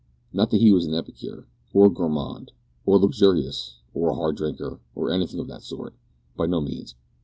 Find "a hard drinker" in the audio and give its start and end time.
4.09-4.79